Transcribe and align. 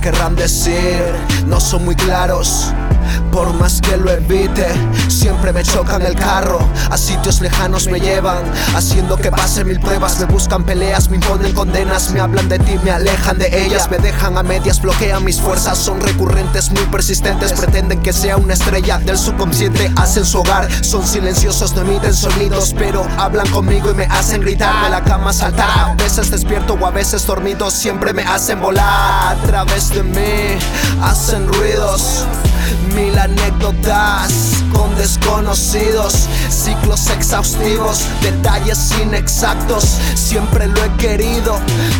querrán 0.00 0.34
decir? 0.34 1.02
No 1.46 1.60
son 1.60 1.84
muy 1.84 1.94
claros. 1.94 2.72
Por 3.32 3.52
más 3.54 3.80
que 3.80 3.96
lo 3.96 4.10
evite, 4.10 4.66
siempre 5.08 5.52
me 5.52 5.62
chocan 5.62 6.02
el 6.02 6.14
carro. 6.14 6.58
A 6.90 6.98
sitios 6.98 7.40
lejanos 7.40 7.86
me 7.86 8.00
llevan, 8.00 8.44
haciendo 8.74 9.16
que 9.16 9.30
pase 9.30 9.64
mil 9.64 9.80
pruebas. 9.80 10.18
Me 10.18 10.26
buscan 10.26 10.64
peleas, 10.64 11.08
me 11.10 11.16
imponen 11.16 11.52
condenas, 11.52 12.10
me 12.10 12.20
hablan 12.20 12.48
de 12.48 12.58
ti, 12.58 12.78
me 12.82 12.90
alejan 12.90 13.38
de 13.38 13.64
ellas. 13.64 13.88
Me 13.90 13.98
dejan 13.98 14.36
a 14.36 14.42
medias, 14.42 14.80
bloquean 14.80 15.24
mis 15.24 15.40
fuerzas. 15.40 15.78
Son 15.78 16.00
recurrentes, 16.00 16.70
muy 16.70 16.84
persistentes. 16.86 17.52
Pretenden 17.52 18.00
que 18.00 18.12
sea 18.12 18.36
una 18.36 18.54
estrella 18.54 18.98
del 18.98 19.16
subconsciente. 19.18 19.90
Hacen 19.96 20.24
su 20.24 20.40
hogar, 20.40 20.68
son 20.84 21.06
silenciosos, 21.06 21.74
no 21.74 21.82
emiten 21.82 22.14
sonidos. 22.14 22.74
Pero 22.76 23.06
hablan 23.16 23.48
conmigo 23.50 23.90
y 23.90 23.94
me 23.94 24.04
hacen 24.04 24.40
gritar. 24.40 24.84
De 24.84 24.90
la 24.90 25.02
cama 25.02 25.32
saltar, 25.32 25.90
a 25.90 25.94
veces 25.94 26.30
despierto 26.30 26.74
o 26.74 26.86
a 26.86 26.90
veces 26.90 27.26
dormido. 27.26 27.70
Siempre 27.70 28.12
me 28.12 28.22
hacen 28.22 28.60
volar 28.60 29.36
a 29.36 29.36
través 29.46 29.90
de 29.90 30.02
mí. 30.02 30.58
Hacen 31.02 31.46
ruidos 31.52 32.26
mil 32.94 33.18
anécdotas 33.18 34.32
con 34.72 34.94
desconocidos, 34.96 36.26
ciclos 36.48 37.08
exhaustivos, 37.10 38.04
detalles 38.22 38.92
inexactos. 39.02 39.98
Siempre 40.14 40.66
lo 40.66 40.82
he 40.84 40.90
querido, 40.96 41.58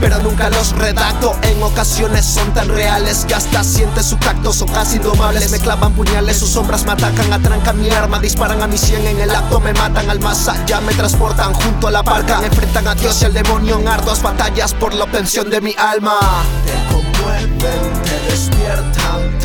pero 0.00 0.18
nunca 0.18 0.48
los 0.50 0.72
redacto. 0.72 1.36
En 1.42 1.62
ocasiones 1.62 2.24
son 2.24 2.52
tan 2.54 2.68
reales 2.68 3.24
que 3.26 3.34
hasta 3.34 3.64
sientes 3.64 4.06
su 4.06 4.16
tacto. 4.16 4.52
Son 4.52 4.68
casi 4.68 4.96
indomables, 4.96 5.50
me 5.50 5.58
clavan 5.58 5.92
puñales, 5.92 6.38
sus 6.38 6.50
sombras 6.50 6.84
me 6.84 6.92
atacan, 6.92 7.32
atrancan 7.32 7.80
mi 7.80 7.90
arma, 7.90 8.18
disparan 8.18 8.62
a 8.62 8.66
mi 8.66 8.78
cien 8.78 9.06
en 9.06 9.20
el 9.20 9.34
acto, 9.34 9.60
me 9.60 9.72
matan 9.72 10.08
al 10.08 10.20
más 10.20 10.48
allá, 10.48 10.80
me 10.80 10.94
transportan 10.94 11.52
junto 11.54 11.88
a 11.88 11.90
la 11.90 12.02
parca. 12.02 12.40
Me 12.40 12.46
enfrentan 12.46 12.88
a 12.88 12.94
Dios 12.94 13.20
y 13.22 13.24
al 13.26 13.34
demonio 13.34 13.78
en 13.78 13.88
arduas 13.88 14.22
batallas 14.22 14.74
por 14.74 14.94
la 14.94 15.04
obtención 15.04 15.50
de 15.50 15.60
mi 15.60 15.74
alma. 15.76 16.18
Te 16.66 16.94
conmueven, 16.94 18.02
te 18.02 18.30
despiertan, 18.30 18.92
tan, 19.40 19.41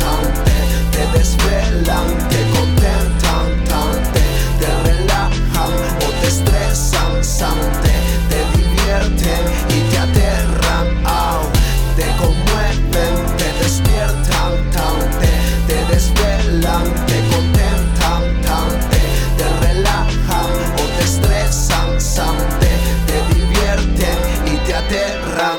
te, 0.98 1.18
desvelan, 1.18 2.06
te 2.28 2.42
contentan, 2.50 3.46
tan, 3.68 4.12
te, 4.12 4.22
te 4.58 4.68
relajan 4.88 5.72
o 6.04 6.08
te 6.20 6.26
estresan, 6.26 7.22
san, 7.22 7.58
te, 7.82 7.94
te 8.30 8.40
divierten 8.56 9.42
y 9.68 9.80
te 9.90 9.98
aterran, 9.98 10.88
te 11.96 12.06
conmueven, 12.20 13.14
te 13.36 13.48
despiertan, 13.62 14.52
tan, 14.74 14.96
te, 15.20 15.32
te 15.68 15.94
desvelan, 15.94 16.84
te 17.06 17.18
contentan, 17.32 18.22
tan, 18.46 18.68
te, 18.90 19.00
te 19.38 19.66
relajan 19.66 20.50
o 20.78 20.84
te 20.96 21.04
estresan, 21.04 22.00
san, 22.00 22.36
te, 22.60 22.72
te 23.06 23.34
divierten 23.34 24.18
y 24.46 24.56
te 24.66 24.74
aterran. 24.74 25.58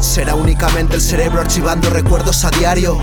Será 0.00 0.34
únicamente 0.82 0.96
el 0.96 1.00
cerebro 1.00 1.40
archivando 1.40 1.90
recuerdos 1.90 2.44
a 2.44 2.50
diario. 2.50 2.98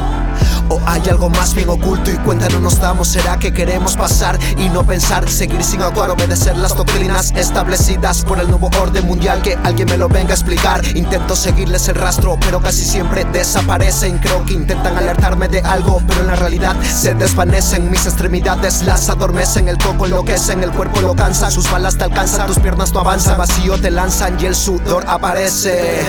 O 0.70 0.80
hay 0.86 1.02
algo 1.10 1.30
más 1.30 1.56
bien 1.56 1.70
oculto 1.70 2.12
y 2.12 2.16
cuenta 2.18 2.48
no 2.50 2.60
nos 2.60 2.80
damos. 2.80 3.08
Será 3.08 3.40
que 3.40 3.52
queremos 3.52 3.96
pasar 3.96 4.38
y 4.58 4.70
no 4.70 4.86
pensar 4.86 5.28
Seguir 5.30 5.64
sin 5.64 5.82
actuar, 5.82 6.12
obedecer 6.12 6.56
las 6.58 6.76
doctrinas 6.76 7.32
Establecidas 7.36 8.24
por 8.24 8.40
el 8.40 8.48
nuevo 8.48 8.70
orden 8.80 9.06
mundial. 9.08 9.42
Que 9.42 9.58
alguien 9.64 9.90
me 9.90 9.98
lo 9.98 10.08
venga 10.08 10.32
a 10.32 10.36
explicar. 10.36 10.86
Intento 10.96 11.36
seguirles 11.36 11.88
el 11.88 11.96
rastro 11.96 12.38
pero 12.40 12.62
casi 12.62 12.86
siempre 12.86 13.26
desaparecen. 13.26 14.20
Creo 14.20 14.46
que 14.46 14.54
intentan 14.54 14.96
alertarme 14.96 15.48
de 15.48 15.62
algo 15.62 16.02
Pero 16.08 16.22
en 16.22 16.28
la 16.28 16.36
realidad 16.36 16.76
se 16.84 17.16
desvanecen. 17.16 17.90
Mis 17.90 18.06
extremidades 18.06 18.84
las 18.84 19.10
adormecen. 19.10 19.68
El 19.68 19.78
coco 19.78 20.06
enloquecen, 20.06 20.64
el 20.64 20.72
cuerpo 20.72 21.02
lo 21.02 21.16
cansa. 21.16 21.50
Sus 21.50 21.70
balas 21.72 21.98
te 21.98 22.04
alcanzan, 22.04 22.48
tus 22.48 22.60
piernas 22.60 22.94
no 22.94 23.00
avanzan. 23.00 23.38
Vacío 23.38 23.80
te 23.80 23.90
lanzan 23.90 24.38
y 24.40 24.46
el 24.46 24.56
sudor 24.56 25.06
aparece. 25.08 26.00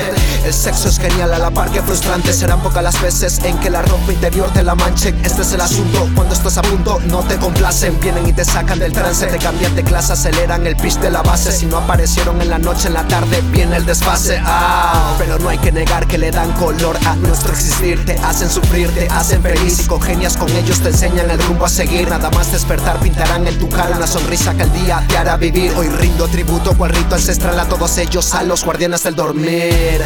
El 0.45 0.53
sexo 0.53 0.89
es 0.89 0.99
genial 0.99 1.33
a 1.33 1.39
la 1.39 1.51
par 1.61 1.71
que 1.71 1.83
frustrante 1.83 2.33
Serán 2.33 2.61
pocas 2.61 2.83
las 2.83 3.03
veces 3.03 3.39
en 3.45 3.59
que 3.59 3.69
la 3.69 3.83
ropa 3.83 4.13
interior 4.13 4.51
te 4.55 4.63
la 4.63 4.75
manchen. 4.75 5.15
Este 5.23 5.43
es 5.43 5.53
el 5.53 5.61
asunto. 5.61 6.09
Cuando 6.15 6.35
estás 6.35 6.57
a 6.57 6.63
punto, 6.63 6.99
no 7.09 7.23
te 7.23 7.37
complacen. 7.37 8.01
Vienen 8.01 8.27
y 8.27 8.33
te 8.33 8.47
sacan 8.47 8.79
del 8.79 8.95
trance. 8.95 9.27
Te 9.27 9.37
cambian 9.37 9.75
de 9.75 9.85
clase, 9.85 10.15
aceleran 10.15 10.67
el 10.67 10.75
pitch 10.77 10.95
de 11.01 11.11
la 11.11 11.21
base. 11.21 11.53
Si 11.53 11.67
no 11.67 11.77
aparecieron 11.77 12.41
en 12.41 12.49
la 12.49 12.59
noche, 12.59 12.89
en 12.89 12.95
la 12.95 13.07
tarde, 13.07 13.43
viene 13.53 13.77
el 13.77 13.85
desfase. 13.85 14.41
Ah, 14.43 15.15
pero 15.19 15.39
no 15.39 15.51
hay 15.51 15.59
que 15.59 15.71
negar 15.71 16.07
que 16.07 16.17
le 16.17 16.31
dan 16.31 16.51
color 16.53 16.97
a 17.07 17.15
nuestro 17.17 17.53
existir. 17.53 18.07
Te 18.07 18.17
hacen 18.19 18.49
sufrir, 18.49 18.89
te 18.95 19.07
hacen 19.09 19.43
feliz. 19.43 19.81
Y 19.81 19.87
congenias 19.87 20.39
con 20.39 20.49
ellos, 20.51 20.81
te 20.81 20.89
enseñan 20.89 21.31
el 21.31 21.43
rumbo 21.43 21.67
a 21.67 21.69
seguir. 21.69 22.09
Nada 22.09 22.31
más 22.31 22.53
despertar, 22.53 22.99
pintarán 23.01 23.47
en 23.47 23.59
tu 23.59 23.69
cara 23.69 23.97
una 23.99 24.07
sonrisa 24.07 24.55
que 24.55 24.63
el 24.63 24.73
día 24.73 25.05
te 25.09 25.19
hará 25.19 25.37
vivir. 25.37 25.73
Hoy 25.77 25.89
rindo 25.89 26.27
tributo 26.29 26.75
cual 26.75 26.93
rito 26.93 27.17
ancestral 27.17 27.61
a 27.61 27.67
todos 27.67 27.99
ellos, 27.99 28.33
a 28.33 28.45
los 28.45 28.65
guardianes 28.65 29.03
del 29.03 29.15
dormir. 29.15 30.01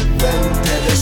Te 0.00 0.99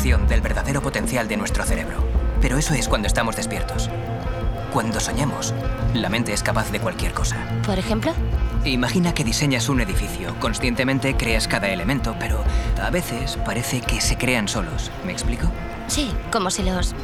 del 0.00 0.40
verdadero 0.40 0.80
potencial 0.80 1.28
de 1.28 1.36
nuestro 1.36 1.62
cerebro. 1.64 2.02
Pero 2.40 2.56
eso 2.56 2.72
es 2.72 2.88
cuando 2.88 3.06
estamos 3.06 3.36
despiertos. 3.36 3.90
Cuando 4.72 4.98
soñamos, 4.98 5.52
la 5.92 6.08
mente 6.08 6.32
es 6.32 6.42
capaz 6.42 6.70
de 6.72 6.80
cualquier 6.80 7.12
cosa. 7.12 7.36
Por 7.66 7.78
ejemplo, 7.78 8.12
Imagina 8.64 9.12
que 9.14 9.24
diseñas 9.24 9.68
un 9.70 9.80
edificio. 9.80 10.34
Conscientemente 10.38 11.16
creas 11.16 11.48
cada 11.48 11.68
elemento, 11.70 12.14
pero 12.20 12.42
a 12.82 12.90
veces 12.90 13.38
parece 13.44 13.80
que 13.82 14.00
se 14.02 14.16
crean 14.18 14.48
solos. 14.48 14.90
¿Me 15.04 15.12
explico? 15.12 15.50
sí, 15.88 16.10
como 16.30 16.50
si 16.50 16.62
los 16.62 16.94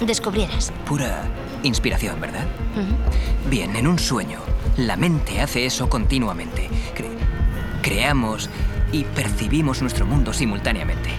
descubrieras. 0.00 0.72
Pura 0.86 1.22
inspiración, 1.62 2.20
¿verdad? 2.20 2.44
Bien, 3.48 3.74
en 3.76 3.86
un 3.88 3.98
sueño, 3.98 4.40
la 4.76 4.96
mente 4.96 5.40
hace 5.40 5.66
eso 5.66 5.88
continuamente. 5.88 6.68
Cre- 6.96 7.16
creamos 7.82 8.50
y 8.92 9.04
percibimos 9.04 9.80
nuestro 9.82 10.04
mundo 10.04 10.32
simultáneamente. 10.32 11.10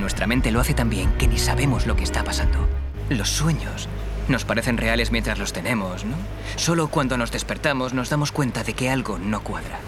Nuestra 0.00 0.26
mente 0.26 0.50
lo 0.50 0.60
hace 0.60 0.74
tan 0.74 0.88
bien 0.90 1.12
que 1.18 1.28
ni 1.28 1.38
sabemos 1.38 1.86
lo 1.86 1.96
que 1.96 2.04
está 2.04 2.24
pasando. 2.24 2.66
Los 3.10 3.28
sueños 3.28 3.88
nos 4.28 4.44
parecen 4.44 4.78
reales 4.78 5.10
mientras 5.10 5.38
los 5.38 5.52
tenemos, 5.52 6.04
¿no? 6.04 6.16
Solo 6.56 6.88
cuando 6.88 7.16
nos 7.16 7.30
despertamos 7.30 7.92
nos 7.92 8.08
damos 8.08 8.32
cuenta 8.32 8.64
de 8.64 8.72
que 8.72 8.90
algo 8.90 9.18
no 9.18 9.42
cuadra. 9.42 9.78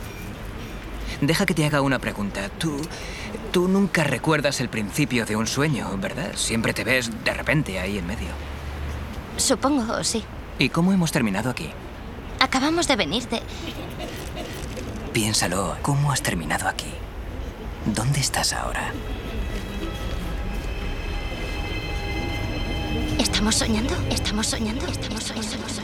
Deja 1.21 1.47
que 1.47 1.55
te 1.55 1.65
haga 1.65 1.81
una 1.81 1.99
pregunta. 1.99 2.49
Tú, 2.59 2.81
tú 3.51 3.67
nunca 3.69 4.05
recuerdas 4.05 4.61
el 4.61 4.69
principio 4.69 5.25
de 5.25 5.37
un 5.37 5.47
sueño, 5.47 5.97
¿verdad? 5.99 6.33
Siempre 6.35 6.75
te 6.75 6.85
ves 6.85 7.11
de 7.25 7.33
repente 7.33 7.79
ahí 7.79 7.99
en 7.99 8.07
medio. 8.07 8.29
Supongo, 9.37 10.05
sí. 10.05 10.25
¿Y 10.59 10.69
cómo 10.69 10.93
hemos 10.93 11.13
terminado 11.13 11.51
aquí? 11.51 11.71
Acabamos 12.41 12.87
de 12.89 12.97
venir 12.97 13.27
de... 13.29 13.41
Piénsalo, 15.13 15.77
¿cómo 15.83 16.13
has 16.13 16.23
terminado 16.23 16.69
aquí? 16.69 16.93
¿Dónde 17.87 18.21
estás 18.21 18.53
ahora? 18.53 18.93
¿Estamos 23.45 23.57
soñando? 23.57 23.95
¿Estamos 24.09 24.47
soñando? 24.47 24.87
¿Estamos 24.87 25.23
soñando? 25.25 25.84